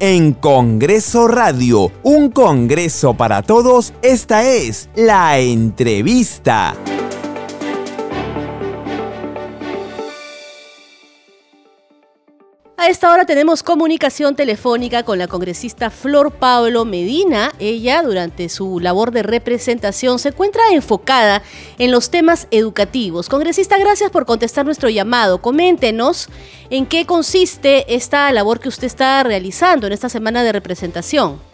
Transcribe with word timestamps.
en 0.00 0.32
Congreso 0.32 1.28
Radio, 1.28 1.92
un 2.02 2.30
Congreso 2.30 3.14
para 3.14 3.42
todos, 3.42 3.92
esta 4.02 4.42
es 4.42 4.88
la 4.96 5.38
entrevista. 5.38 6.74
Esta 12.90 13.12
hora 13.12 13.24
tenemos 13.24 13.62
comunicación 13.62 14.34
telefónica 14.34 15.04
con 15.04 15.16
la 15.16 15.28
congresista 15.28 15.90
Flor 15.90 16.32
Pablo 16.32 16.84
Medina. 16.84 17.52
Ella, 17.60 18.02
durante 18.02 18.48
su 18.48 18.80
labor 18.80 19.12
de 19.12 19.22
representación, 19.22 20.18
se 20.18 20.30
encuentra 20.30 20.60
enfocada 20.72 21.40
en 21.78 21.92
los 21.92 22.10
temas 22.10 22.48
educativos. 22.50 23.28
Congresista, 23.28 23.78
gracias 23.78 24.10
por 24.10 24.26
contestar 24.26 24.64
nuestro 24.66 24.88
llamado. 24.88 25.40
Coméntenos 25.40 26.28
en 26.68 26.84
qué 26.84 27.06
consiste 27.06 27.94
esta 27.94 28.32
labor 28.32 28.58
que 28.58 28.68
usted 28.68 28.88
está 28.88 29.22
realizando 29.22 29.86
en 29.86 29.92
esta 29.92 30.08
semana 30.08 30.42
de 30.42 30.50
representación. 30.50 31.49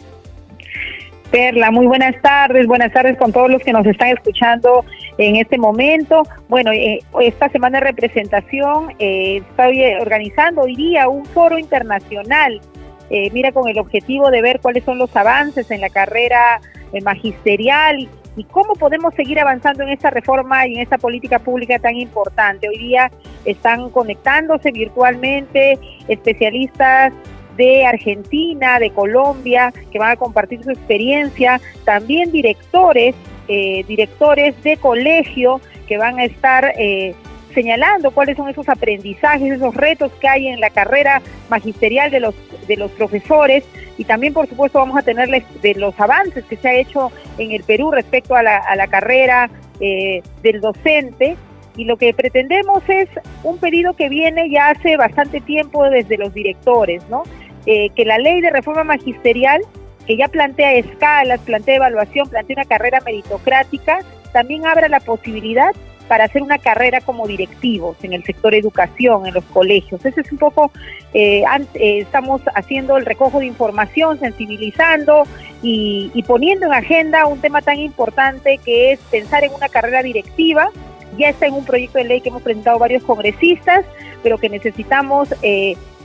Perla, 1.31 1.71
muy 1.71 1.87
buenas 1.87 2.15
tardes, 2.21 2.67
buenas 2.67 2.93
tardes 2.93 3.17
con 3.17 3.33
todos 3.33 3.51
los 3.51 3.61
que 3.61 3.73
nos 3.73 3.85
están 3.85 4.09
escuchando 4.09 4.85
en 5.17 5.35
este 5.35 5.57
momento. 5.57 6.23
Bueno, 6.47 6.71
eh, 6.71 6.99
esta 7.21 7.49
semana 7.49 7.79
de 7.79 7.85
representación 7.85 8.93
eh, 8.97 9.37
estoy 9.37 9.83
organizando 9.99 10.61
hoy 10.61 10.75
día 10.75 11.09
un 11.09 11.25
foro 11.25 11.57
internacional, 11.57 12.61
eh, 13.09 13.29
mira, 13.31 13.51
con 13.51 13.67
el 13.67 13.77
objetivo 13.77 14.31
de 14.31 14.41
ver 14.41 14.59
cuáles 14.61 14.85
son 14.85 14.97
los 14.97 15.13
avances 15.15 15.69
en 15.71 15.81
la 15.81 15.89
carrera 15.89 16.61
magisterial 17.03 18.07
y 18.37 18.43
cómo 18.45 18.73
podemos 18.75 19.13
seguir 19.15 19.39
avanzando 19.41 19.83
en 19.83 19.89
esta 19.89 20.09
reforma 20.09 20.65
y 20.67 20.75
en 20.75 20.81
esta 20.81 20.97
política 20.97 21.39
pública 21.39 21.79
tan 21.79 21.97
importante. 21.97 22.69
Hoy 22.69 22.77
día 22.77 23.11
están 23.43 23.89
conectándose 23.89 24.71
virtualmente 24.71 25.77
especialistas 26.07 27.11
de 27.57 27.85
Argentina, 27.85 28.79
de 28.79 28.91
Colombia, 28.91 29.73
que 29.91 29.99
van 29.99 30.11
a 30.11 30.15
compartir 30.15 30.63
su 30.63 30.71
experiencia, 30.71 31.59
también 31.83 32.31
directores, 32.31 33.15
eh, 33.47 33.83
directores 33.87 34.61
de 34.63 34.77
colegio 34.77 35.59
que 35.87 35.97
van 35.97 36.19
a 36.19 36.25
estar 36.25 36.73
eh, 36.77 37.15
señalando 37.53 38.11
cuáles 38.11 38.37
son 38.37 38.49
esos 38.49 38.69
aprendizajes, 38.69 39.53
esos 39.53 39.73
retos 39.73 40.11
que 40.21 40.27
hay 40.27 40.47
en 40.47 40.59
la 40.59 40.69
carrera 40.69 41.23
magisterial 41.49 42.11
de 42.11 42.19
los, 42.19 42.35
de 42.67 42.77
los 42.77 42.91
profesores. 42.91 43.63
Y 43.97 44.03
también 44.03 44.33
por 44.33 44.47
supuesto 44.47 44.77
vamos 44.77 44.95
a 44.95 45.01
tener 45.01 45.27
de 45.29 45.73
los 45.73 45.99
avances 45.99 46.45
que 46.45 46.55
se 46.55 46.69
ha 46.69 46.75
hecho 46.75 47.11
en 47.39 47.51
el 47.51 47.63
Perú 47.63 47.89
respecto 47.89 48.35
a 48.35 48.43
la, 48.43 48.57
a 48.57 48.75
la 48.75 48.87
carrera 48.87 49.49
eh, 49.79 50.21
del 50.43 50.61
docente. 50.61 51.35
Y 51.75 51.85
lo 51.85 51.97
que 51.97 52.13
pretendemos 52.13 52.83
es 52.87 53.09
un 53.43 53.57
pedido 53.57 53.93
que 53.93 54.09
viene 54.09 54.49
ya 54.49 54.69
hace 54.69 54.97
bastante 54.97 55.41
tiempo 55.41 55.83
desde 55.89 56.17
los 56.17 56.33
directores, 56.33 57.03
¿no? 57.09 57.23
Eh, 57.69 57.89
que 57.95 58.05
la 58.05 58.17
ley 58.17 58.39
de 58.39 58.49
reforma 58.49 58.85
magisterial, 58.85 59.61
que 60.05 60.15
ya 60.15 60.29
plantea 60.29 60.75
escalas, 60.75 61.41
plantea 61.41 61.75
evaluación, 61.75 62.29
plantea 62.29 62.55
una 62.55 62.65
carrera 62.65 63.01
meritocrática, 63.05 63.99
también 64.31 64.65
abra 64.65 64.87
la 64.87 65.01
posibilidad 65.01 65.75
para 66.07 66.23
hacer 66.23 66.41
una 66.41 66.59
carrera 66.59 67.01
como 67.01 67.27
directivos 67.27 67.97
en 68.03 68.13
el 68.13 68.23
sector 68.23 68.55
educación, 68.55 69.27
en 69.27 69.33
los 69.33 69.43
colegios. 69.45 70.05
Ese 70.05 70.21
es 70.21 70.31
un 70.31 70.37
poco, 70.37 70.71
eh, 71.13 71.43
eh, 71.73 71.99
estamos 71.99 72.41
haciendo 72.55 72.95
el 72.95 73.05
recojo 73.05 73.39
de 73.39 73.47
información, 73.47 74.17
sensibilizando 74.17 75.23
y, 75.61 76.23
poniendo 76.25 76.67
en 76.67 76.73
agenda 76.73 77.27
un 77.27 77.41
tema 77.41 77.61
tan 77.61 77.79
importante 77.79 78.59
que 78.63 78.93
es 78.93 78.99
pensar 79.11 79.43
en 79.43 79.53
una 79.53 79.67
carrera 79.67 80.01
directiva. 80.03 80.69
Ya 81.17 81.27
está 81.27 81.47
en 81.47 81.55
un 81.55 81.65
proyecto 81.65 81.97
de 81.97 82.05
ley 82.05 82.21
que 82.21 82.29
hemos 82.29 82.43
presentado 82.43 82.79
varios 82.79 83.03
congresistas, 83.03 83.83
pero 84.23 84.37
que 84.37 84.47
necesitamos 84.47 85.33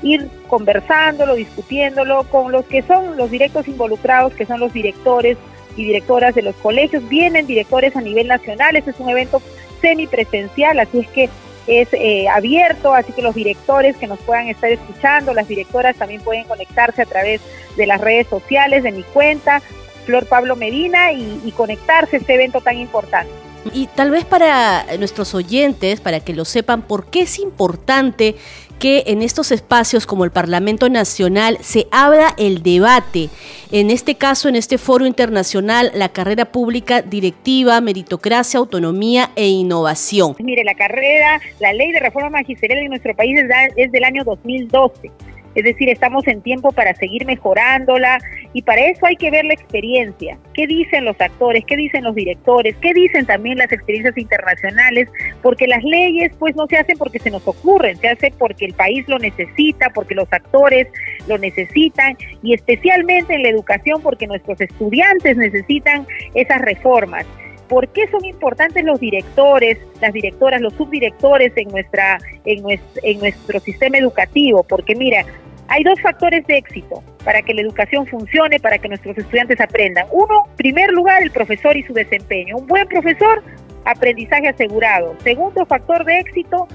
ir 0.03 0.29
conversándolo, 0.49 1.35
discutiéndolo 1.35 2.25
con 2.25 2.53
los 2.53 2.65
que 2.67 2.83
son 2.83 3.17
los 3.17 3.31
directos 3.31 3.69
involucrados, 3.69 4.35
que 4.35 4.47
son 4.47 4.61
los 4.61 4.73
directores 4.73 5.37
y 5.77 5.85
directoras 5.85 6.35
de 6.35 6.43
los 6.43 6.55
colegios. 6.57 7.09
Vienen 7.09 7.47
directores 7.47 7.97
a 7.97 8.01
nivel 8.01 8.29
nacional, 8.29 8.77
este 8.77 8.91
es 8.91 9.01
un 9.01 9.11
evento 9.11 9.41
semipresencial, 9.81 10.79
así 10.79 11.01
es 11.01 11.09
que 11.09 11.29
es 11.67 11.89
eh, 11.93 12.29
abierto, 12.29 12.93
así 12.93 13.13
que 13.13 13.23
los 13.23 13.35
directores 13.35 13.97
que 13.97 14.07
nos 14.07 14.19
puedan 14.21 14.49
estar 14.49 14.71
escuchando, 14.71 15.33
las 15.33 15.49
directoras 15.49 15.97
también 15.97 16.21
pueden 16.21 16.45
conectarse 16.45 17.03
a 17.03 17.07
través 17.07 17.41
de 17.77 17.87
las 17.87 18.01
redes 18.01 18.27
sociales, 18.27 18.83
de 18.83 18.93
mi 18.93 19.03
cuenta, 19.05 19.63
Flor 20.05 20.27
Pablo 20.27 20.57
Medina, 20.57 21.13
y, 21.13 21.41
y 21.45 21.53
conectarse 21.53 22.17
a 22.17 22.19
este 22.19 22.35
evento 22.35 22.61
tan 22.61 22.79
importante. 22.79 23.31
Y 23.73 23.87
tal 23.87 24.11
vez 24.11 24.25
para 24.25 24.85
nuestros 24.99 25.35
oyentes, 25.35 26.01
para 26.01 26.19
que 26.19 26.35
lo 26.35 26.45
sepan, 26.45 26.83
¿por 26.83 27.07
qué 27.07 27.23
es 27.23 27.39
importante 27.39 28.35
que 28.83 29.05
en 29.07 29.23
estos 29.23 29.53
espacios 29.53 30.07
como 30.07 30.25
el 30.25 30.33
Parlamento 30.33 30.89
Nacional 30.89 31.57
se 31.61 31.87
abra 31.93 32.35
el 32.37 32.65
debate? 32.65 33.29
En 33.71 33.93
este 33.93 34.17
caso, 34.17 34.49
en 34.49 34.57
este 34.57 34.77
foro 34.77 35.07
internacional, 35.07 35.93
la 35.95 36.09
carrera 36.09 36.47
pública 36.47 37.01
directiva, 37.01 37.81
meritocracia, 37.81 38.59
autonomía 38.59 39.31
e 39.37 39.47
innovación. 39.47 40.35
Mire, 40.41 40.65
la 40.65 40.75
carrera, 40.75 41.41
la 41.61 41.73
ley 41.73 41.93
de 41.93 42.01
reforma 42.01 42.31
magisterial 42.31 42.81
en 42.81 42.89
nuestro 42.89 43.15
país 43.15 43.39
es 43.77 43.93
del 43.93 44.03
año 44.03 44.25
2012 44.25 45.13
es 45.55 45.65
decir, 45.65 45.89
estamos 45.89 46.27
en 46.27 46.43
tiempo 46.43 46.73
para 46.73 46.95
seguir 46.95 47.27
mejorándola 47.27 48.19
y 48.53 48.63
para 48.63 48.87
eso 48.87 49.07
hay 49.07 49.17
que 49.17 49.31
ver 49.31 49.45
la 49.45 49.55
experiencia. 49.55 50.39
¿Qué 50.55 50.67
dicen 50.67 51.05
los 51.05 51.21
actores? 51.21 51.65
¿Qué 51.67 51.77
dicen 51.77 52.05
los 52.05 52.15
directores? 52.15 52.77
¿Qué 52.81 52.93
dicen 52.95 53.27
también 53.27 53.59
las 53.59 53.73
experiencias 53.73 54.17
internacionales? 54.17 55.09
Porque 55.43 55.67
las 55.67 55.83
leyes 55.83 56.33
pues 56.39 56.57
no 56.57 56.67
se 56.67 56.77
hacen 56.77 56.99
porque 56.99 57.19
se 57.19 57.31
nos 57.31 57.47
ocurren, 57.47 57.97
se 57.97 58.09
hace 58.09 58.33
porque 58.39 58.65
el 58.65 58.75
país 58.75 59.07
lo 59.09 59.19
necesita, 59.19 59.91
porque 59.91 60.15
los 60.15 60.33
actores 60.33 60.89
lo 61.29 61.39
necesitan 61.39 62.17
y 62.43 62.55
especialmente 62.55 63.35
en 63.35 63.43
la 63.43 63.49
educación 63.49 64.03
porque 64.03 64.27
nuestros 64.27 64.61
estudiantes 64.61 65.37
necesitan 65.37 66.07
esas 66.35 66.61
reformas. 66.61 67.27
¿Por 67.73 67.89
qué 67.89 68.07
son 68.09 68.23
importantes 68.27 68.85
los 68.85 69.01
directores, 69.01 69.79
las 70.03 70.13
directoras, 70.13 70.61
los 70.61 70.75
subdirectores 70.75 71.55
en, 71.57 71.69
nuestra, 71.69 72.19
en, 72.45 72.61
nuestro, 72.61 73.01
en 73.03 73.19
nuestro 73.19 73.61
sistema 73.61 73.97
educativo? 73.97 74.63
Porque 74.63 74.95
mira, 74.95 75.25
hay 75.69 75.83
dos 75.83 75.99
factores 76.03 76.47
de 76.47 76.59
éxito 76.59 77.03
para 77.25 77.41
que 77.41 77.55
la 77.55 77.63
educación 77.63 78.07
funcione, 78.07 78.61
para 78.61 78.77
que 78.77 78.89
nuestros 78.89 79.17
estudiantes 79.17 79.59
aprendan. 79.59 80.05
Uno, 80.11 80.49
primer 80.59 80.91
lugar, 80.91 81.23
el 81.23 81.31
profesor 81.31 81.75
y 81.75 81.83
su 81.85 81.95
desempeño. 81.95 82.59
Un 82.59 82.67
buen 82.67 82.87
profesor, 82.89 83.43
aprendizaje 83.87 84.49
asegurado. 84.49 85.17
Segundo 85.25 85.65
factor 85.65 86.05
de 86.05 86.19
éxito, 86.19 86.69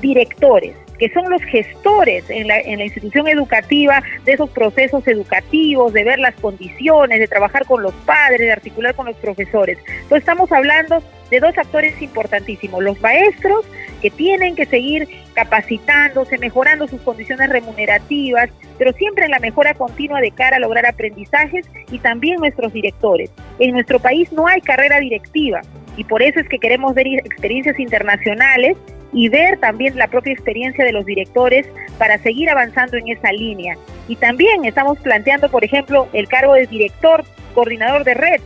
directores 0.00 0.74
que 1.00 1.08
son 1.08 1.30
los 1.30 1.42
gestores 1.44 2.28
en 2.28 2.46
la, 2.46 2.60
institución 2.84 3.26
educativa 3.26 4.02
de 4.26 4.34
esos 4.34 4.50
procesos 4.50 5.08
educativos, 5.08 5.94
de 5.94 6.04
ver 6.04 6.18
las 6.18 6.34
condiciones, 6.34 7.18
de 7.18 7.26
trabajar 7.26 7.64
con 7.64 7.82
los 7.82 7.94
padres, 8.04 8.40
de 8.40 8.52
articular 8.52 8.94
con 8.94 9.06
los 9.06 9.16
profesores. 9.16 9.78
Entonces 9.86 10.18
estamos 10.18 10.52
hablando 10.52 11.02
de 11.30 11.40
dos 11.40 11.56
actores 11.56 12.00
importantísimos, 12.02 12.82
los 12.82 13.00
maestros 13.00 13.64
que 14.02 14.10
tienen 14.10 14.54
que 14.54 14.66
seguir 14.66 15.08
capacitándose, 15.32 16.36
mejorando 16.36 16.86
sus 16.86 17.00
condiciones 17.00 17.48
remunerativas, 17.48 18.50
pero 18.76 18.92
siempre 18.92 19.24
en 19.24 19.30
la 19.30 19.38
mejora 19.38 19.72
continua 19.72 20.20
de 20.20 20.32
cara 20.32 20.56
a 20.56 20.60
lograr 20.60 20.84
aprendizajes 20.84 21.66
y 21.90 21.98
también 21.98 22.36
nuestros 22.40 22.74
directores. 22.74 23.30
En 23.58 23.72
nuestro 23.72 24.00
país 24.00 24.30
no 24.32 24.46
hay 24.46 24.60
carrera 24.60 25.00
directiva 25.00 25.62
y 25.96 26.04
por 26.04 26.22
eso 26.22 26.40
es 26.40 26.48
que 26.48 26.58
queremos 26.58 26.94
ver 26.94 27.06
experiencias 27.06 27.78
internacionales 27.78 28.76
y 29.12 29.28
ver 29.28 29.58
también 29.58 29.96
la 29.96 30.08
propia 30.08 30.32
experiencia 30.32 30.84
de 30.84 30.92
los 30.92 31.04
directores 31.04 31.66
para 31.98 32.18
seguir 32.18 32.48
avanzando 32.48 32.96
en 32.96 33.08
esa 33.08 33.32
línea. 33.32 33.76
Y 34.08 34.16
también 34.16 34.64
estamos 34.64 34.98
planteando, 34.98 35.50
por 35.50 35.64
ejemplo, 35.64 36.08
el 36.12 36.28
cargo 36.28 36.54
de 36.54 36.66
director, 36.66 37.24
coordinador 37.54 38.04
de 38.04 38.14
red. 38.14 38.40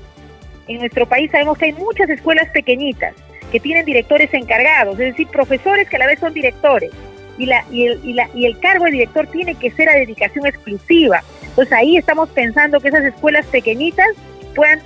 En 0.68 0.78
nuestro 0.78 1.06
país 1.06 1.30
sabemos 1.30 1.58
que 1.58 1.66
hay 1.66 1.72
muchas 1.72 2.08
escuelas 2.08 2.48
pequeñitas 2.50 3.14
que 3.52 3.60
tienen 3.60 3.84
directores 3.84 4.32
encargados, 4.32 4.98
es 4.98 5.10
decir, 5.10 5.28
profesores 5.28 5.88
que 5.88 5.96
a 5.96 6.00
la 6.00 6.06
vez 6.06 6.18
son 6.18 6.32
directores. 6.32 6.90
Y, 7.36 7.46
la, 7.46 7.64
y, 7.70 7.86
el, 7.86 8.00
y, 8.04 8.12
la, 8.12 8.28
y 8.34 8.46
el 8.46 8.58
cargo 8.60 8.84
de 8.84 8.92
director 8.92 9.26
tiene 9.26 9.56
que 9.56 9.70
ser 9.72 9.88
a 9.88 9.94
dedicación 9.94 10.46
exclusiva. 10.46 11.22
Entonces 11.42 11.72
ahí 11.72 11.96
estamos 11.96 12.28
pensando 12.30 12.80
que 12.80 12.88
esas 12.88 13.04
escuelas 13.04 13.44
pequeñitas 13.46 14.08
puedan 14.54 14.80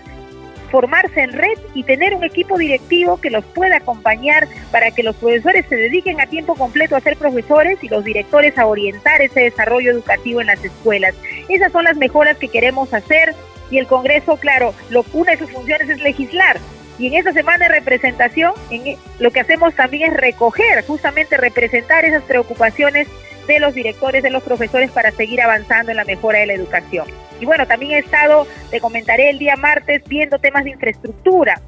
formarse 0.68 1.20
en 1.20 1.32
red 1.32 1.58
y 1.74 1.82
tener 1.84 2.14
un 2.14 2.24
equipo 2.24 2.56
directivo 2.58 3.20
que 3.20 3.30
los 3.30 3.44
pueda 3.44 3.76
acompañar 3.76 4.48
para 4.70 4.90
que 4.90 5.02
los 5.02 5.16
profesores 5.16 5.66
se 5.68 5.76
dediquen 5.76 6.20
a 6.20 6.26
tiempo 6.26 6.54
completo 6.54 6.96
a 6.96 7.00
ser 7.00 7.16
profesores 7.16 7.78
y 7.82 7.88
los 7.88 8.04
directores 8.04 8.56
a 8.58 8.66
orientar 8.66 9.20
ese 9.22 9.40
desarrollo 9.40 9.90
educativo 9.90 10.40
en 10.40 10.48
las 10.48 10.64
escuelas. 10.64 11.14
Esas 11.48 11.72
son 11.72 11.84
las 11.84 11.96
mejoras 11.96 12.36
que 12.36 12.48
queremos 12.48 12.92
hacer 12.92 13.34
y 13.70 13.78
el 13.78 13.86
Congreso, 13.86 14.36
claro, 14.36 14.74
lo, 14.90 15.04
una 15.12 15.32
de 15.32 15.38
sus 15.38 15.50
funciones 15.50 15.88
es 15.88 16.00
legislar. 16.00 16.58
Y 16.98 17.06
en 17.06 17.14
esta 17.14 17.32
semana 17.32 17.68
de 17.68 17.74
representación, 17.74 18.52
en, 18.70 18.86
e, 18.86 18.98
lo 19.18 19.30
que 19.30 19.40
hacemos 19.40 19.74
también 19.74 20.10
es 20.10 20.16
recoger, 20.16 20.84
justamente 20.84 21.36
representar 21.36 22.04
esas 22.04 22.22
preocupaciones 22.24 23.08
de 23.48 23.58
los 23.58 23.74
directores, 23.74 24.22
de 24.22 24.30
los 24.30 24.42
profesores 24.42 24.90
para 24.92 25.10
seguir 25.10 25.40
avanzando 25.40 25.90
en 25.90 25.96
la 25.96 26.04
mejora 26.04 26.38
de 26.38 26.46
la 26.46 26.52
educación. 26.54 27.06
Y 27.40 27.46
bueno, 27.46 27.66
también 27.66 27.92
he 27.92 27.98
estado, 27.98 28.46
te 28.70 28.80
comentaré 28.80 29.30
el 29.30 29.38
día 29.38 29.56
martes, 29.56 30.02
viendo 30.06 30.38
temas 30.38 30.64
de 30.64 30.70
infraestructura 30.70 31.60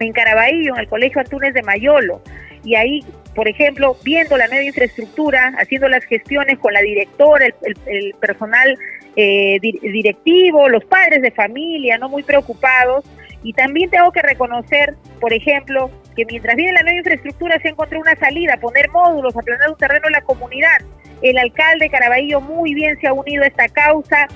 en 0.00 0.12
Caraballo, 0.12 0.74
en 0.74 0.80
el 0.80 0.88
Colegio 0.88 1.20
Antunes 1.20 1.52
de 1.54 1.62
Mayolo. 1.62 2.22
y 2.64 2.74
ahí, 2.74 3.04
por 3.34 3.48
ejemplo, 3.48 3.96
viendo 4.02 4.36
la 4.36 4.48
nueva 4.48 4.64
infraestructura, 4.64 5.54
haciendo 5.58 5.88
las 5.88 6.04
gestiones 6.04 6.58
con 6.58 6.72
la 6.72 6.80
directora, 6.80 7.46
el, 7.86 8.14
personal 8.20 8.76
eh, 9.16 9.58
directivo, 9.60 10.68
los 10.68 10.84
padres 10.84 11.22
de 11.22 11.30
familia, 11.30 11.98
no 11.98 12.08
muy 12.08 12.22
preocupados. 12.22 13.04
Y 13.44 13.52
también 13.52 13.90
tengo 13.90 14.10
que 14.10 14.22
reconocer, 14.22 14.94
por 15.20 15.32
ejemplo, 15.32 15.90
que 16.16 16.24
mientras 16.26 16.56
viene 16.56 16.72
la 16.72 16.82
nueva 16.82 16.98
infraestructura 16.98 17.60
se 17.62 17.68
encontró 17.68 18.00
una 18.00 18.16
salida, 18.16 18.56
poner 18.56 18.90
módulos, 18.90 19.36
aplanar 19.36 19.70
un 19.70 19.76
terreno 19.76 20.08
en 20.08 20.12
la 20.12 20.22
comunidad. 20.22 20.78
El 21.22 21.38
alcalde 21.38 21.90
Caraballo 21.90 22.40
muy 22.40 22.74
bien 22.74 22.98
se 23.00 23.08
ha 23.08 23.12
unido 23.12 23.42
a 23.42 23.46
esta 23.46 23.68
causa, 23.68 24.28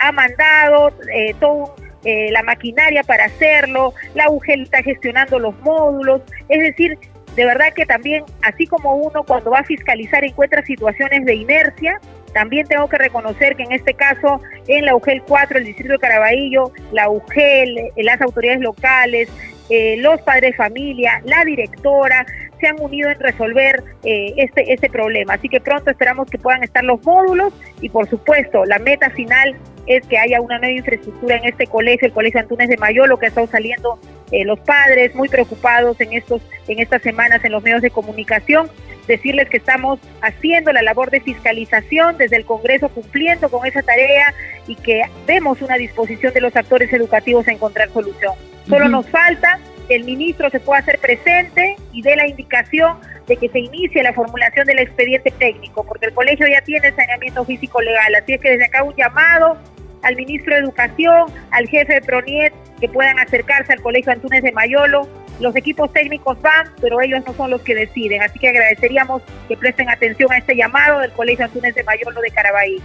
ha 0.00 0.12
mandado 0.12 0.92
eh, 1.12 1.34
todo 1.40 1.74
eh, 2.04 2.30
la 2.30 2.42
maquinaria 2.42 3.02
para 3.02 3.24
hacerlo, 3.24 3.92
la 4.14 4.30
UGEL 4.30 4.62
está 4.62 4.82
gestionando 4.82 5.38
los 5.38 5.58
módulos, 5.60 6.22
es 6.48 6.60
decir, 6.60 6.98
de 7.34 7.44
verdad 7.44 7.72
que 7.74 7.84
también, 7.84 8.24
así 8.42 8.66
como 8.66 8.94
uno 8.94 9.24
cuando 9.24 9.50
va 9.50 9.58
a 9.58 9.64
fiscalizar 9.64 10.24
encuentra 10.24 10.64
situaciones 10.64 11.24
de 11.24 11.34
inercia, 11.34 12.00
también 12.32 12.66
tengo 12.66 12.88
que 12.88 12.98
reconocer 12.98 13.56
que 13.56 13.64
en 13.64 13.72
este 13.72 13.94
caso, 13.94 14.40
en 14.68 14.84
la 14.84 14.94
UGEL 14.94 15.22
4, 15.26 15.58
el 15.58 15.64
Distrito 15.64 15.94
de 15.94 15.98
Caraballo, 15.98 16.70
la 16.92 17.10
UGEL, 17.10 17.92
las 17.96 18.20
autoridades 18.20 18.60
locales, 18.60 19.28
eh, 19.68 19.96
los 19.98 20.20
padres 20.22 20.52
de 20.52 20.56
familia, 20.56 21.20
la 21.24 21.44
directora, 21.44 22.24
se 22.60 22.66
han 22.68 22.80
unido 22.80 23.10
en 23.10 23.18
resolver 23.20 23.82
eh, 24.04 24.34
este, 24.36 24.72
este 24.72 24.88
problema. 24.88 25.34
Así 25.34 25.48
que 25.48 25.60
pronto 25.60 25.90
esperamos 25.90 26.30
que 26.30 26.38
puedan 26.38 26.62
estar 26.62 26.84
los 26.84 27.04
módulos 27.04 27.52
y 27.80 27.88
por 27.88 28.08
supuesto 28.08 28.64
la 28.64 28.78
meta 28.78 29.10
final 29.10 29.56
es 29.86 30.04
que 30.06 30.18
haya 30.18 30.40
una 30.40 30.58
nueva 30.58 30.76
infraestructura 30.76 31.36
en 31.36 31.44
este 31.44 31.66
colegio, 31.66 32.06
el 32.06 32.12
Colegio 32.12 32.40
Antunes 32.40 32.68
de 32.68 32.76
Mayolo, 32.76 33.18
que 33.18 33.26
ha 33.26 33.28
estado 33.28 33.46
saliendo 33.46 33.98
eh, 34.32 34.44
los 34.44 34.58
padres 34.60 35.14
muy 35.14 35.28
preocupados 35.28 36.00
en, 36.00 36.12
estos, 36.12 36.42
en 36.66 36.80
estas 36.80 37.02
semanas 37.02 37.44
en 37.44 37.52
los 37.52 37.62
medios 37.62 37.82
de 37.82 37.90
comunicación. 37.90 38.68
Decirles 39.06 39.48
que 39.48 39.58
estamos 39.58 40.00
haciendo 40.20 40.72
la 40.72 40.82
labor 40.82 41.10
de 41.10 41.20
fiscalización 41.20 42.18
desde 42.18 42.36
el 42.36 42.44
Congreso, 42.44 42.88
cumpliendo 42.88 43.48
con 43.48 43.64
esa 43.64 43.82
tarea 43.82 44.34
y 44.66 44.74
que 44.74 45.02
vemos 45.28 45.62
una 45.62 45.76
disposición 45.76 46.34
de 46.34 46.40
los 46.40 46.56
actores 46.56 46.92
educativos 46.92 47.46
a 47.46 47.52
encontrar 47.52 47.88
solución. 47.90 48.34
Solo 48.68 48.88
nos 48.88 49.08
falta 49.08 49.60
el 49.88 50.04
ministro 50.04 50.50
se 50.50 50.60
pueda 50.60 50.80
hacer 50.80 50.98
presente 50.98 51.76
y 51.92 52.02
dé 52.02 52.16
la 52.16 52.26
indicación 52.26 52.98
de 53.26 53.36
que 53.36 53.48
se 53.48 53.58
inicie 53.58 54.02
la 54.02 54.12
formulación 54.12 54.66
del 54.66 54.78
expediente 54.78 55.30
técnico, 55.32 55.84
porque 55.84 56.06
el 56.06 56.14
colegio 56.14 56.46
ya 56.46 56.60
tiene 56.62 56.92
saneamiento 56.92 57.44
físico 57.44 57.80
legal. 57.80 58.14
Así 58.14 58.34
es 58.34 58.40
que 58.40 58.50
desde 58.50 58.66
acá 58.66 58.82
un 58.82 58.94
llamado 58.94 59.56
al 60.02 60.16
ministro 60.16 60.54
de 60.54 60.60
Educación, 60.60 61.32
al 61.50 61.66
jefe 61.68 61.94
de 61.94 62.02
PRONIET, 62.02 62.52
que 62.80 62.88
puedan 62.88 63.18
acercarse 63.18 63.72
al 63.72 63.80
Colegio 63.80 64.12
Antunes 64.12 64.42
de 64.42 64.52
Mayolo. 64.52 65.08
Los 65.40 65.54
equipos 65.54 65.92
técnicos 65.92 66.40
van, 66.40 66.68
pero 66.80 67.00
ellos 67.00 67.20
no 67.26 67.34
son 67.34 67.50
los 67.50 67.60
que 67.60 67.74
deciden. 67.74 68.22
Así 68.22 68.38
que 68.38 68.48
agradeceríamos 68.48 69.22
que 69.48 69.56
presten 69.56 69.88
atención 69.90 70.32
a 70.32 70.38
este 70.38 70.56
llamado 70.56 71.00
del 71.00 71.12
Colegio 71.12 71.44
Antunes 71.44 71.74
de 71.74 71.84
Mayolo 71.84 72.20
de 72.20 72.30
Caraballo. 72.30 72.78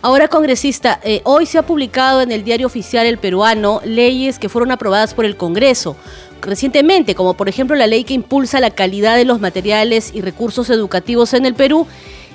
Ahora, 0.00 0.28
congresista, 0.28 1.00
eh, 1.04 1.20
hoy 1.24 1.44
se 1.44 1.58
ha 1.58 1.62
publicado 1.62 2.22
en 2.22 2.32
el 2.32 2.44
diario 2.44 2.66
oficial 2.66 3.06
El 3.06 3.18
Peruano 3.18 3.80
leyes 3.84 4.38
que 4.38 4.48
fueron 4.48 4.70
aprobadas 4.70 5.12
por 5.12 5.24
el 5.26 5.36
Congreso 5.36 5.96
recientemente, 6.44 7.14
como 7.14 7.34
por 7.34 7.48
ejemplo 7.48 7.74
la 7.76 7.86
ley 7.86 8.04
que 8.04 8.14
impulsa 8.14 8.60
la 8.60 8.70
calidad 8.70 9.16
de 9.16 9.24
los 9.24 9.40
materiales 9.40 10.10
y 10.14 10.20
recursos 10.20 10.70
educativos 10.70 11.34
en 11.34 11.46
el 11.46 11.54
Perú 11.54 11.86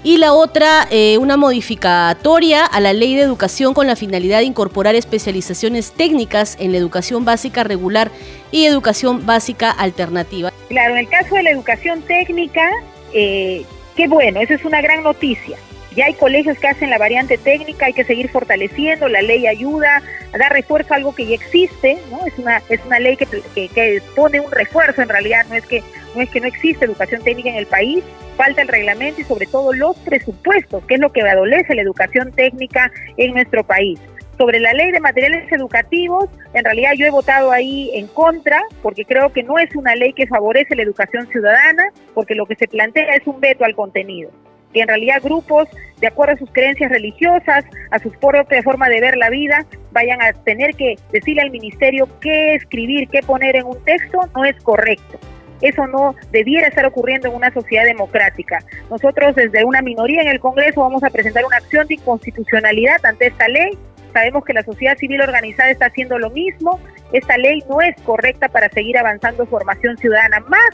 y 0.04 0.18
la 0.18 0.34
otra, 0.34 0.88
eh, 0.92 1.18
una 1.18 1.38
modificatoria 1.38 2.66
a 2.66 2.80
la 2.80 2.94
ley 2.94 3.16
de 3.16 3.24
educación 3.24 3.74
con 3.74 3.88
la 3.88 3.96
finalidad 3.96 4.40
de 4.40 4.46
incorporar 4.46 4.96
especializaciones 4.96 5.92
técnicas 5.92 6.56
en 6.60 6.72
la 6.72 6.78
educación 6.78 7.26
básica 7.26 7.64
regular 7.64 8.10
y 8.52 8.66
educación 8.66 9.26
básica 9.26 9.72
alternativa. 9.72 10.52
Claro, 10.70 10.94
en 10.94 11.00
el 11.00 11.10
caso 11.10 11.36
de 11.36 11.44
la 11.44 11.52
educación 11.52 12.02
técnica, 12.04 12.70
eh, 13.14 13.66
qué 13.96 14.08
bueno, 14.08 14.40
esa 14.40 14.54
es 14.54 14.64
una 14.64 14.82
gran 14.82 15.04
noticia. 15.04 15.58
Ya 15.96 16.06
hay 16.06 16.14
colegios 16.14 16.58
que 16.60 16.68
hacen 16.68 16.92
la 16.92 16.98
variante 16.98 17.38
técnica, 17.38 17.88
hay 17.88 17.94
que 17.94 18.06
seguir 18.06 18.30
fortaleciendo, 18.30 19.10
la 19.10 19.22
ley 19.22 19.48
ayuda 19.48 20.02
a 20.32 20.38
dar 20.38 20.54
refuerzo 20.54 20.94
a 20.94 20.98
algo 20.98 21.14
que 21.14 21.26
ya 21.26 21.36
existe, 21.36 21.98
¿no? 22.12 22.26
Es 22.26 22.38
una, 22.38 22.62
es 22.70 22.80
una 22.86 23.00
ley 23.00 23.18
que, 23.18 23.26
que, 23.26 24.02
pone 24.16 24.40
un 24.40 24.52
refuerzo 24.52 25.02
en 25.02 25.10
realidad, 25.10 25.46
no 25.50 25.56
es, 25.56 25.66
que, 25.66 25.84
es 26.16 26.30
que 26.30 26.40
no 26.40 26.48
existe 26.48 26.86
educación 26.86 27.22
técnica 27.22 27.50
en 27.50 27.56
el 27.56 27.66
país, 27.66 28.04
falta 28.36 28.62
el 28.62 28.68
reglamento 28.68 29.22
y 29.22 29.24
sobre 29.26 29.46
todo 29.46 29.74
los 29.74 29.98
presupuestos, 29.98 30.84
que 30.86 30.96
es 30.96 31.00
lo 31.00 31.12
que 31.12 31.22
adolece 31.22 31.76
la 31.76 31.82
educación 31.82 32.32
técnica 32.32 32.92
en 33.18 33.34
nuestro 33.34 33.64
país. 33.64 34.00
Sobre 34.38 34.60
la 34.60 34.72
ley 34.72 34.92
de 34.92 35.02
materiales 35.02 35.52
educativos, 35.52 36.30
en 36.54 36.64
realidad 36.64 36.94
yo 36.96 37.06
he 37.06 37.10
votado 37.10 37.52
ahí 37.52 37.92
en 37.94 38.08
contra, 38.08 38.62
porque 38.82 39.04
creo 39.04 39.34
que 39.34 39.44
no 39.44 39.60
es 39.60 39.76
una 39.76 39.96
ley 39.96 40.14
que 40.14 40.28
favorece 40.28 40.76
la 40.76 40.84
educación 40.84 41.28
ciudadana, 41.28 41.92
porque 42.14 42.36
lo 42.36 42.46
que 42.46 42.56
se 42.56 42.68
plantea 42.68 43.16
es 43.16 43.28
un 43.28 43.42
veto 43.42 43.66
al 43.66 43.76
contenido 43.76 44.32
que 44.74 44.82
en 44.82 44.88
realidad 44.88 45.22
grupos, 45.24 45.68
de 46.00 46.08
acuerdo 46.08 46.34
a 46.34 46.38
sus 46.38 46.52
creencias 46.52 46.92
religiosas, 46.92 47.66
a 47.92 48.00
su 48.00 48.12
propia 48.12 48.62
forma 48.62 48.90
de 48.90 49.02
ver 49.02 49.18
la 49.18 49.30
vida, 49.30 49.66
vayan 49.92 50.22
a 50.22 50.34
tener 50.34 50.76
que 50.76 50.96
decirle 51.12 51.42
al 51.42 51.52
ministerio 51.52 52.08
qué 52.22 52.56
escribir, 52.56 53.08
qué 53.10 53.22
poner 53.22 53.56
en 53.56 53.66
un 53.66 53.84
texto, 53.84 54.20
no 54.36 54.46
es 54.46 54.56
correcto. 54.62 55.20
Eso 55.62 55.88
no 55.88 56.16
debiera 56.32 56.68
estar 56.68 56.86
ocurriendo 56.86 57.28
en 57.28 57.36
una 57.36 57.52
sociedad 57.54 57.86
democrática. 57.86 58.60
Nosotros 58.90 59.36
desde 59.36 59.64
una 59.64 59.82
minoría 59.82 60.22
en 60.22 60.30
el 60.30 60.40
Congreso 60.40 60.82
vamos 60.82 61.04
a 61.04 61.10
presentar 61.10 61.46
una 61.46 61.58
acción 61.58 61.88
de 61.88 61.96
inconstitucionalidad 61.96 63.06
ante 63.06 63.28
esta 63.28 63.48
ley. 63.48 63.78
Sabemos 64.14 64.44
que 64.44 64.54
la 64.54 64.64
sociedad 64.64 64.98
civil 64.98 65.22
organizada 65.22 65.70
está 65.70 65.88
haciendo 65.88 66.18
lo 66.18 66.30
mismo. 66.30 66.80
Esta 67.14 67.38
ley 67.38 67.64
no 67.70 67.82
es 67.82 67.96
correcta 68.02 68.50
para 68.50 68.70
seguir 68.70 68.98
avanzando 68.98 69.46
formación 69.46 69.98
ciudadana. 69.98 70.40
Más 70.42 70.70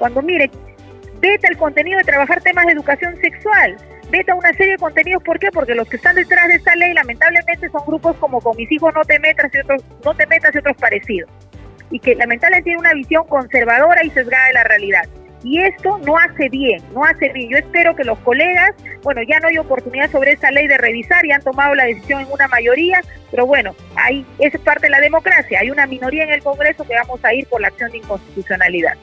cuando, 0.00 0.22
mire, 0.22 0.50
vete 1.20 1.46
al 1.46 1.56
contenido 1.56 1.98
de 1.98 2.04
trabajar 2.04 2.40
temas 2.40 2.66
de 2.66 2.72
educación 2.72 3.16
sexual, 3.20 3.76
vete 4.10 4.32
a 4.32 4.34
una 4.34 4.52
serie 4.54 4.72
de 4.72 4.78
contenidos, 4.78 5.22
¿por 5.22 5.38
qué? 5.38 5.50
Porque 5.52 5.74
los 5.74 5.88
que 5.88 5.96
están 5.96 6.16
detrás 6.16 6.48
de 6.48 6.54
esta 6.54 6.74
ley 6.74 6.94
lamentablemente 6.94 7.68
son 7.68 7.82
grupos 7.86 8.16
como 8.16 8.40
con 8.40 8.56
mis 8.56 8.72
hijos 8.72 8.92
no 8.94 9.02
te 9.02 9.18
metas 9.18 9.54
y 9.54 9.58
otros, 9.58 9.84
no 10.04 10.14
te 10.14 10.26
metas 10.26 10.54
y 10.54 10.58
otros 10.58 10.76
parecidos, 10.78 11.30
y 11.90 11.98
que 11.98 12.14
lamentablemente 12.14 12.64
tienen 12.64 12.80
una 12.80 12.94
visión 12.94 13.26
conservadora 13.26 14.04
y 14.04 14.10
sesgada 14.10 14.46
de 14.46 14.52
la 14.54 14.64
realidad. 14.64 15.08
Y 15.42 15.58
esto 15.58 15.98
no 16.04 16.18
hace 16.18 16.48
bien, 16.50 16.82
no 16.92 17.04
hace 17.04 17.30
bien. 17.30 17.48
Yo 17.50 17.56
espero 17.56 17.96
que 17.96 18.04
los 18.04 18.18
colegas, 18.18 18.74
bueno, 19.02 19.22
ya 19.22 19.40
no 19.40 19.48
hay 19.48 19.56
oportunidad 19.56 20.10
sobre 20.10 20.32
esta 20.32 20.50
ley 20.50 20.66
de 20.66 20.76
revisar, 20.76 21.24
y 21.24 21.32
han 21.32 21.42
tomado 21.42 21.74
la 21.74 21.84
decisión 21.84 22.20
en 22.20 22.30
una 22.30 22.46
mayoría, 22.48 23.00
pero 23.30 23.46
bueno, 23.46 23.74
ahí 23.96 24.26
es 24.38 24.56
parte 24.58 24.86
de 24.86 24.90
la 24.90 25.00
democracia. 25.00 25.60
Hay 25.60 25.70
una 25.70 25.86
minoría 25.86 26.24
en 26.24 26.30
el 26.30 26.42
Congreso 26.42 26.86
que 26.86 26.94
vamos 26.94 27.24
a 27.24 27.32
ir 27.32 27.46
por 27.46 27.60
la 27.60 27.68
acción 27.68 27.90
de 27.90 27.98
inconstitucionalidad. 27.98 28.96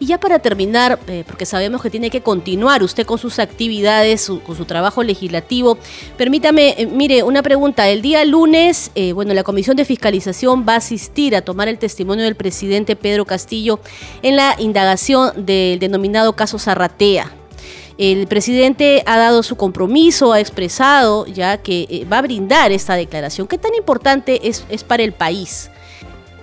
Y 0.00 0.06
ya 0.06 0.20
para 0.20 0.38
terminar, 0.38 0.98
eh, 1.08 1.24
porque 1.26 1.44
sabemos 1.44 1.82
que 1.82 1.90
tiene 1.90 2.10
que 2.10 2.20
continuar 2.20 2.82
usted 2.82 3.04
con 3.04 3.18
sus 3.18 3.38
actividades, 3.38 4.30
con 4.46 4.56
su 4.56 4.64
trabajo 4.64 5.02
legislativo, 5.02 5.78
permítame, 6.16 6.74
eh, 6.78 6.86
mire, 6.86 7.22
una 7.22 7.42
pregunta. 7.42 7.88
El 7.88 8.02
día 8.02 8.24
lunes, 8.24 8.90
eh, 8.94 9.12
bueno, 9.12 9.34
la 9.34 9.42
Comisión 9.42 9.76
de 9.76 9.84
Fiscalización 9.84 10.64
va 10.68 10.74
a 10.74 10.76
asistir 10.76 11.34
a 11.34 11.42
tomar 11.42 11.68
el 11.68 11.78
testimonio 11.78 12.24
del 12.24 12.36
presidente 12.36 12.96
Pedro 12.96 13.24
Castillo 13.24 13.80
en 14.22 14.36
la 14.36 14.54
indagación 14.58 15.44
del 15.46 15.78
denominado 15.78 16.34
caso 16.34 16.58
Zarratea. 16.58 17.32
El 17.98 18.28
presidente 18.28 19.02
ha 19.06 19.18
dado 19.18 19.42
su 19.42 19.56
compromiso, 19.56 20.32
ha 20.32 20.38
expresado 20.38 21.26
ya 21.26 21.56
que 21.58 22.06
va 22.10 22.18
a 22.18 22.22
brindar 22.22 22.70
esta 22.70 22.94
declaración. 22.94 23.48
¿Qué 23.48 23.58
tan 23.58 23.74
importante 23.74 24.48
es, 24.48 24.64
es 24.68 24.84
para 24.84 25.02
el 25.02 25.12
país? 25.12 25.68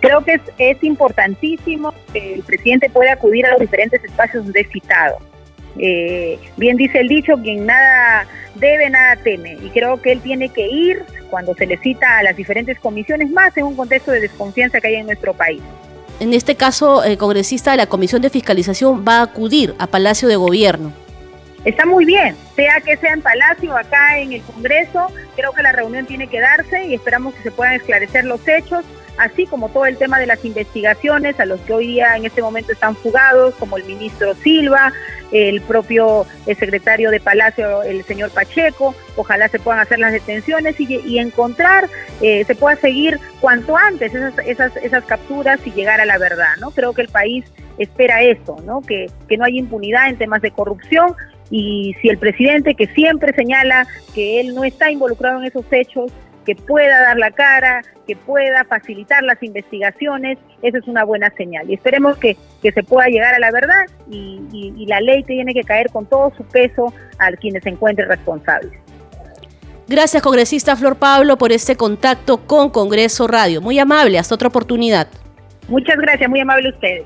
Creo 0.06 0.24
que 0.24 0.40
es, 0.58 0.84
importantísimo 0.84 1.94
que 2.14 2.36
el 2.36 2.44
presidente 2.44 2.90
pueda 2.90 3.14
acudir 3.14 3.46
a 3.46 3.52
los 3.52 3.60
diferentes 3.60 4.04
espacios 4.04 4.44
donde 4.44 4.62
es 4.62 4.70
citado. 4.70 5.18
Eh, 5.78 6.40
bien 6.58 6.78
dice 6.78 7.00
el 7.00 7.08
dicho, 7.08 7.34
quien 7.42 7.66
nada 7.66 8.28
debe, 8.56 8.90
nada 8.90 9.16
teme. 9.18 9.58
Y 9.62 9.70
creo 9.70 10.02
que 10.02 10.12
él 10.12 10.22
tiene 10.22 10.50
que 10.50 10.68
ir 10.68 11.04
cuando 11.30 11.54
se 11.56 11.66
le 11.66 11.78
cita 11.78 12.20
a 12.20 12.24
las 12.24 12.36
diferentes 12.36 12.80
comisiones, 12.80 13.30
más 13.32 13.58
en 13.58 13.66
un 13.66 13.76
contexto 13.76 14.12
de 14.12 14.22
desconfianza 14.22 14.80
que 14.80 14.88
hay 14.88 14.96
en 14.96 15.08
nuestro 15.08 15.34
país. 15.34 15.62
En 16.20 16.34
este 16.34 16.56
caso, 16.56 17.04
el 17.04 17.18
congresista 17.18 17.72
de 17.72 17.78
la 17.78 17.88
Comisión 17.88 18.22
de 18.22 18.30
Fiscalización 18.30 19.04
va 19.06 19.18
a 19.18 19.24
acudir 19.24 19.76
a 19.80 19.88
Palacio 19.88 20.28
de 20.28 20.38
Gobierno. 20.38 20.94
Está 21.66 21.86
muy 21.86 22.06
bien, 22.06 22.36
sea 22.56 22.80
que 22.80 22.96
sea 22.96 23.14
en 23.14 23.22
Palacio 23.22 23.74
o 23.74 23.76
acá 23.76 24.20
en 24.20 24.34
el 24.34 24.42
Congreso, 24.44 25.08
creo 25.36 25.52
que 25.52 25.64
la 25.64 25.72
reunión 25.72 26.06
tiene 26.06 26.28
que 26.28 26.40
darse 26.40 26.86
y 26.86 26.94
esperamos 26.94 27.34
que 27.34 27.42
se 27.42 27.52
puedan 27.52 27.74
esclarecer 27.74 28.24
los 28.24 28.48
hechos 28.48 28.86
así 29.17 29.45
como 29.45 29.69
todo 29.69 29.86
el 29.86 29.98
tema 29.98 30.19
de 30.19 30.25
las 30.25 30.43
investigaciones 30.45 31.39
a 31.39 31.45
los 31.45 31.60
que 31.62 31.74
hoy 31.74 31.88
día 31.88 32.15
en 32.15 32.25
este 32.25 32.41
momento 32.41 32.72
están 32.72 32.95
fugados, 32.95 33.55
como 33.55 33.77
el 33.77 33.84
ministro 33.86 34.34
Silva, 34.36 34.93
el 35.31 35.62
propio 35.62 36.25
secretario 36.45 37.12
de 37.12 37.19
Palacio, 37.19 37.84
el 37.84 38.03
señor 38.03 38.31
Pacheco, 38.31 38.95
ojalá 39.15 39.48
se 39.48 39.60
puedan 39.60 39.79
hacer 39.79 40.00
las 40.00 40.12
detenciones 40.12 40.79
y, 40.79 41.17
encontrar, 41.17 41.89
eh, 42.22 42.43
se 42.45 42.55
pueda 42.55 42.75
seguir 42.75 43.19
cuanto 43.41 43.75
antes 43.75 44.13
esas, 44.13 44.34
esas, 44.45 44.77
esas 44.77 45.03
capturas 45.05 45.60
y 45.65 45.72
llegar 45.72 46.00
a 46.00 46.05
la 46.05 46.17
verdad, 46.17 46.55
¿no? 46.60 46.72
Creo 46.72 46.93
que 46.93 47.01
el 47.01 47.10
país 47.10 47.45
espera 47.77 48.22
eso, 48.22 48.57
¿no? 48.65 48.81
Que, 48.81 49.07
que 49.27 49.38
no 49.38 49.45
haya 49.45 49.57
impunidad 49.57 50.10
en 50.10 50.17
temas 50.17 50.41
de 50.41 50.51
corrupción 50.51 51.15
y 51.50 51.95
si 52.01 52.10
el 52.10 52.17
presidente 52.17 52.75
que 52.75 52.88
siempre 52.88 53.34
señala 53.34 53.88
que 54.13 54.39
él 54.39 54.55
no 54.55 54.63
está 54.63 54.91
involucrado 54.91 55.39
en 55.39 55.45
esos 55.45 55.65
hechos, 55.72 56.12
que 56.46 56.56
pueda 56.56 57.02
dar 57.02 57.18
la 57.18 57.32
cara, 57.32 57.82
que 58.08 58.16
pueda 58.16 58.64
facilitar 58.66 59.24
las 59.24 59.42
investigaciones, 59.42 60.38
eso 60.62 60.78
es 60.78 60.88
una 60.88 61.04
buena 61.04 61.30
señal. 61.32 61.70
Y 61.70 61.74
esperemos 61.74 62.18
que, 62.18 62.38
se 62.62 62.82
pueda 62.82 63.08
llegar 63.08 63.36
a 63.36 63.40
la 63.40 63.52
verdad 63.52 63.86
y, 64.10 64.42
y 64.52 64.88
la 64.88 65.00
ley 65.00 65.24
tiene 65.24 65.54
que 65.54 65.62
caer 65.62 65.92
con 65.92 66.08
todo 66.08 66.34
su 66.36 66.44
peso 66.46 66.92
a 67.20 67.32
quienes 67.34 67.62
se 67.62 67.70
encuentren 67.70 68.10
responsables. 68.10 68.72
Gracias, 69.88 70.24
congresista 70.24 70.75
Flor 70.75 70.96
Pablo, 70.96 71.38
por 71.38 71.52
este 71.52 71.75
contacto 71.75 72.38
con 72.48 72.72
Congreso 72.72 73.28
Radio. 73.28 73.62
Muy 73.62 73.78
amable, 73.78 74.18
hasta 74.18 74.34
otra 74.34 74.48
oportunidad. 74.48 75.08
Muchas 75.68 75.98
gracias, 75.98 76.28
muy 76.28 76.40
amable 76.40 76.70
ustedes. 76.70 77.06